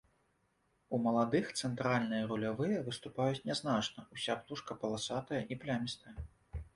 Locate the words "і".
5.55-5.59